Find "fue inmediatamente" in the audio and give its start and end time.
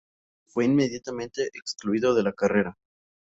0.47-1.43